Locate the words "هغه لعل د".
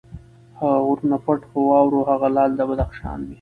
2.11-2.61